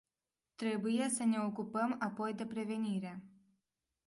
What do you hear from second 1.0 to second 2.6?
să ne ocupăm apoi de